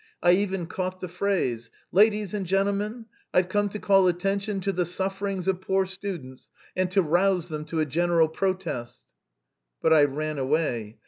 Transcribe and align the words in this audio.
I 0.23 0.31
even 0.31 0.65
caught 0.65 0.99
the 0.99 1.07
phrase: 1.07 1.69
"Ladies 1.91 2.33
and 2.33 2.47
gentlemen, 2.47 3.05
I've 3.35 3.49
come 3.49 3.69
to 3.69 3.77
call 3.77 4.07
attention 4.07 4.59
to 4.61 4.71
the 4.71 4.83
sufferings 4.83 5.47
of 5.47 5.61
poor 5.61 5.85
students 5.85 6.49
and 6.75 6.89
to 6.89 7.03
rouse 7.03 7.49
them 7.49 7.65
to 7.65 7.81
a 7.81 7.85
general 7.85 8.27
protest..." 8.27 9.03
But 9.79 9.93
I 9.93 10.05
ran 10.05 10.39
away. 10.39 10.97